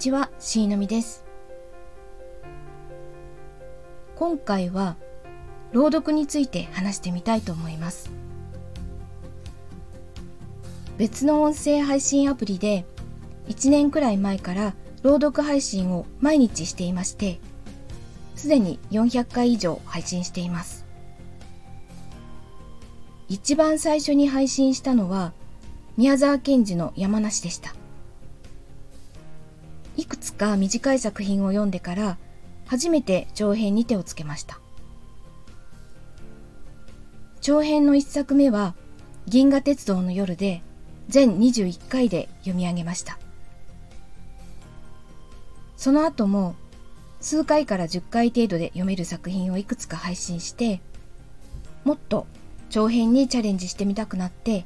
[0.00, 1.26] ちは、しいのみです。
[4.16, 4.96] 今回は
[5.72, 8.10] 朗読について話してみたいと思います。
[10.96, 12.86] 別の音声配信アプリで
[13.48, 17.38] 1年くらい前から朗読配信を毎日していまして、
[18.36, 20.86] すでに400回以上配信しています。
[23.28, 25.34] 一番最初に配信したのは
[25.98, 27.74] 宮沢賢治の山梨でした。
[30.00, 32.16] いくつか短い作品を読んでから
[32.66, 34.58] 初めて長編に手をつけました。
[37.42, 38.74] 長編の一作目は
[39.26, 40.62] 銀河鉄道の夜で
[41.08, 43.18] 全21回で読み上げました。
[45.76, 46.54] その後も
[47.20, 50.80] 数回から10回程度で読める作品をいくつか配信して
[51.84, 52.26] もっと
[52.70, 54.64] 長編にチャレンジしてみたくなって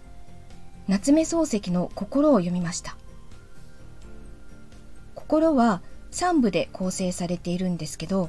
[0.86, 2.96] 夏目漱石の心を読みました。
[5.34, 5.82] 心は
[6.12, 8.28] 3部で構成されているんですけど、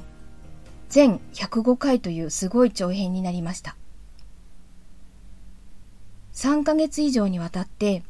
[0.88, 3.76] 全105回というすごい長編になりました。
[6.32, 8.02] 3ヶ月以上にわたって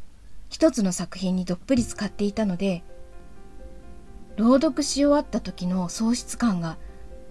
[0.49, 2.85] 一つの作品にどっぷり使っていたので、
[4.39, 6.79] 朗読し終わった時の喪失感が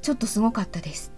[0.03, 1.11] ちょっとすごかったです。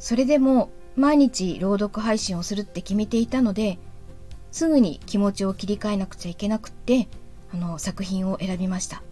[0.00, 3.78] それでも毎日朗読配信をするって決めていたので、
[4.50, 7.06] すぐに気持ちを切り替えなくちゃいけなくって、
[7.52, 9.02] あの作品を選びました。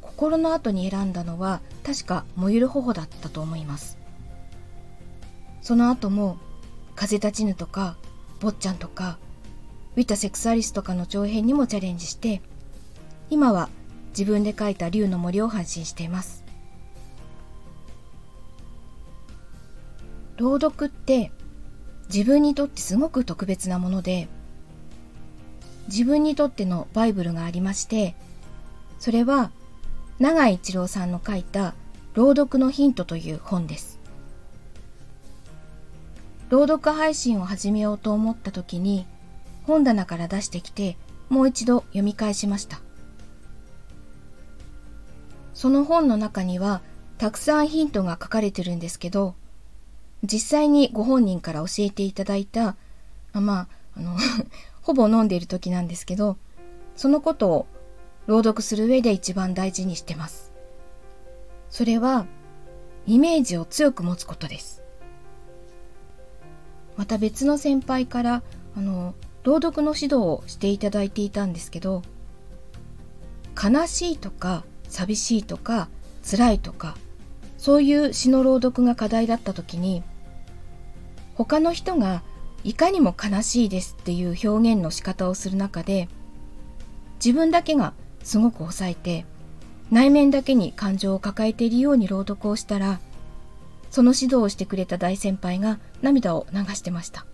[0.00, 3.98] 心の後に選んだのは確か燃ゆる頬だったと思います。
[5.60, 6.38] その後も
[6.94, 7.96] 風立ちぬとか
[8.40, 9.18] 坊ちゃんとか
[9.96, 12.40] ウィタセクサリスとかの長編にもチャレンジして
[13.30, 13.68] 今は
[14.10, 16.44] 自分で書いた竜の森を配信しています。
[20.36, 21.32] 朗読って
[22.08, 24.28] 自分にとってすごく特別なもので
[25.88, 28.14] 自分にとってのバイブルがありまして、
[28.98, 29.50] それは
[30.18, 31.74] 永井一郎さんの書いた
[32.14, 34.00] 朗読のヒントという本です。
[36.48, 39.04] 朗読配信を始めようと思った時に
[39.64, 40.96] 本棚から出してきて
[41.28, 42.80] もう一度読み返しました。
[45.54, 46.82] その本の中には
[47.18, 49.34] たくさんヒントが書かれてるんですけど、
[50.22, 52.76] 実際にご本人から教えていただいた、
[53.32, 54.16] まあ、あの
[54.86, 56.36] ほぼ飲んでいる時なんですけど、
[56.94, 57.66] そのことを
[58.28, 60.52] 朗読する上で一番大事にしてます。
[61.70, 62.26] それは、
[63.04, 64.84] イメージを強く持つことです。
[66.96, 68.44] また別の先輩から、
[68.76, 72.02] あの、朗読の指導をしていただいていたんですけど、
[73.60, 75.88] 悲しいとか寂しいとか
[76.24, 76.96] 辛いとか、
[77.58, 80.04] そういう詩の朗読が課題だった時に、
[81.34, 82.22] 他の人が
[82.66, 86.08] いかにも悲しいですっていう表現の仕方をする中で
[87.24, 87.94] 自分だけが
[88.24, 89.24] すごく抑えて
[89.92, 92.98] 内面だけに感情を抱えているように朗読をしたら
[93.92, 97.24] その指導をしてくれた大先輩が涙を流してました。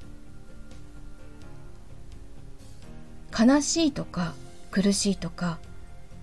[3.32, 4.34] 悲しいとか
[4.70, 5.58] 苦しいとか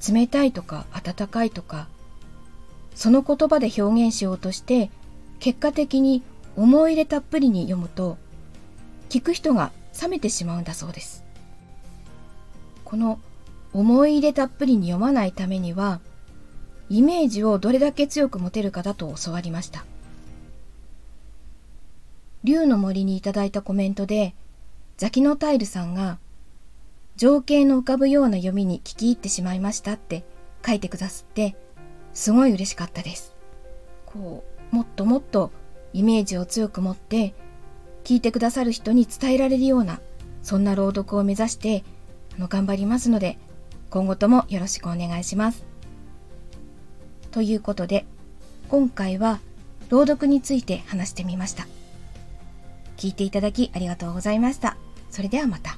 [0.08, 1.88] 冷たいとか温かいとか
[2.94, 4.92] その言葉で表現しようとして
[5.40, 6.22] 結果的に
[6.56, 8.20] 思い入れたっぷりに読むと
[9.10, 11.26] 聞く人が冷めてしまうんだそうです。
[12.86, 13.20] この
[13.74, 16.00] 思い入れたっぷりに読まないためには、
[16.90, 19.86] イメージをどれだけ強く持てるかだと教わりました。
[22.44, 24.34] 竜の森にいただいたコメントで、
[24.98, 26.18] ザキノタイルさんが、
[27.16, 30.24] 情景の浮かぶような読みに聞き入ってしまいましたって
[30.66, 31.56] 書いてくださって、
[32.14, 33.36] すごい嬉しかったです。
[34.06, 35.52] こう、もっともっと
[35.94, 37.36] イメージを強く持って
[38.04, 40.00] 聞いてくださる人に伝えられるような、
[40.42, 41.84] そんな朗読を目指して、
[42.38, 43.38] あの、頑張りますので、
[43.90, 45.66] 今後ともよろしくお願いします。
[47.32, 48.06] ということで、
[48.70, 49.40] 今回は
[49.90, 51.68] 朗読について話してみました。
[52.98, 54.78] 聞いていただきありがとうございました。
[55.10, 55.78] それではまた。